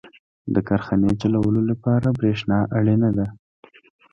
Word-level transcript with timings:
•د 0.53 0.55
کارخانې 0.67 1.11
چلولو 1.21 1.61
لپاره 1.71 2.07
برېښنا 2.19 2.59
اړینه 2.77 3.09
ده. 3.17 3.27